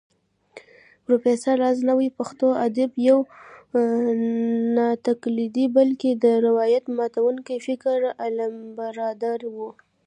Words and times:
پروفېسر 1.05 1.55
راز 1.63 1.79
نوې 1.89 2.09
پښتو 2.17 2.47
ادب 2.67 2.91
يو 3.09 3.19
ناتقليدي 4.77 5.65
بلکې 5.77 6.09
د 6.23 6.25
روايت 6.47 6.83
ماتونکي 6.97 7.55
فکر 7.67 7.97
علمبردار 8.23 9.39
و 9.55 9.57